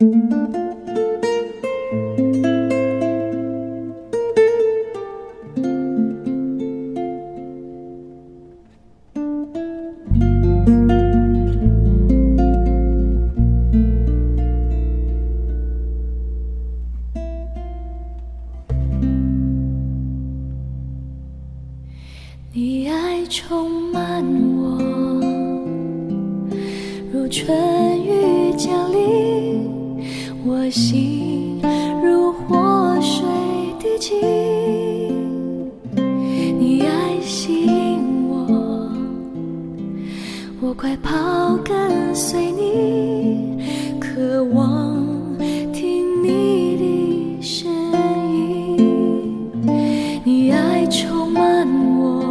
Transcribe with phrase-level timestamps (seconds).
[0.00, 0.06] 你
[22.88, 24.24] 爱充满
[24.56, 24.78] 我，
[27.12, 27.52] 如春
[28.04, 29.37] 雨降临。
[30.50, 31.60] 我心
[32.02, 33.22] 如活水
[33.78, 34.18] 滴进。
[36.58, 37.98] 你爱吸引
[38.30, 38.90] 我，
[40.62, 43.58] 我快跑跟随你，
[44.00, 44.96] 渴望
[45.70, 47.70] 听你的声
[48.32, 49.52] 音。
[50.24, 52.24] 你爱充满我，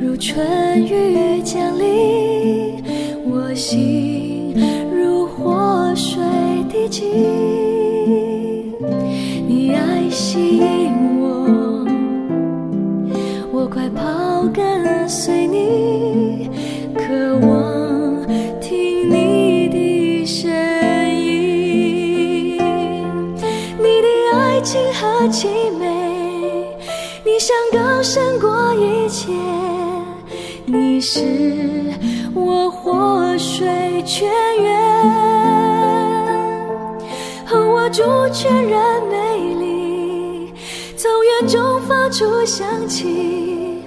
[0.00, 0.46] 如春
[0.86, 2.84] 雨降临，
[3.24, 4.37] 我心
[9.46, 11.86] 你爱吸引我，
[13.52, 14.02] 我快跑
[14.52, 16.48] 跟随你，
[16.94, 18.26] 渴望
[18.60, 20.50] 听你的声
[21.14, 22.56] 音。
[23.78, 25.46] 你的爱情何其
[25.78, 25.86] 美，
[27.24, 29.32] 你像高胜过一切，
[30.66, 31.20] 你是
[32.34, 33.66] 我活水
[34.04, 34.28] 泉
[34.60, 35.27] 源。
[37.90, 40.52] 主全然美丽，
[40.96, 43.82] 从园中发出香气。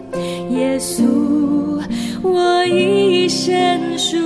[0.50, 1.82] 耶稣，
[2.22, 4.18] 我一生属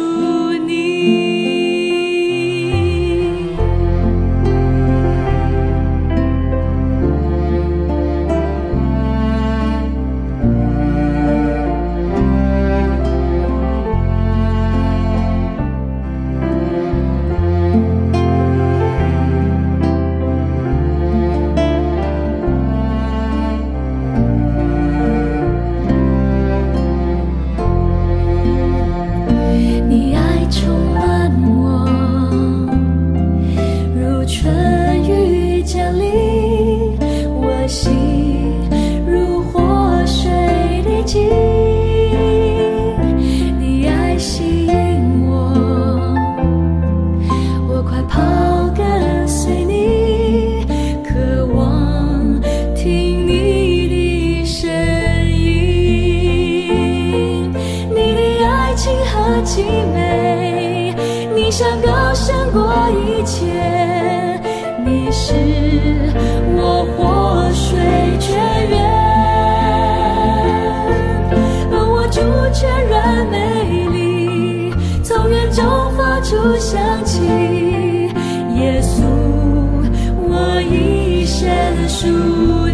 [59.46, 59.62] 凄
[59.94, 60.94] 美，
[61.36, 63.46] 你像高胜过一切，
[64.84, 65.34] 你是
[66.58, 67.78] 我活水
[68.20, 68.36] 泉
[68.68, 68.76] 源，
[71.72, 72.20] 而我主
[72.52, 73.38] 全然美
[73.94, 74.74] 丽，
[75.04, 75.64] 从远中
[75.96, 77.22] 发出香气。
[78.56, 79.04] 耶稣，
[80.18, 81.48] 我一生
[81.88, 82.65] 属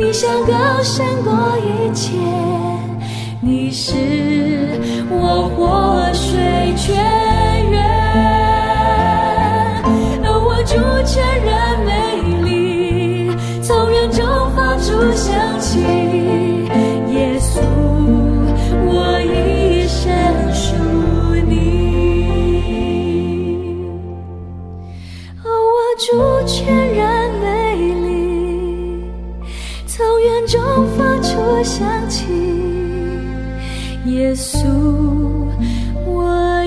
[0.00, 0.54] 你像高
[0.84, 2.16] 胜过一切，
[3.40, 3.96] 你是
[5.10, 6.38] 我活水
[6.76, 6.94] 泉
[7.68, 7.82] 源，
[10.22, 11.52] 而我主全人
[11.84, 11.90] 美
[12.48, 13.28] 丽，
[13.60, 15.80] 从园中发出香气。
[17.10, 17.60] 耶稣，
[18.86, 20.06] 我一生
[20.54, 20.76] 属
[21.48, 21.52] 你。
[25.42, 25.44] 哦，
[25.74, 26.06] 我主
[26.46, 26.87] 全
[30.48, 30.58] 中
[30.96, 32.24] 发出香气。
[34.06, 34.56] 耶稣，
[36.06, 36.64] 我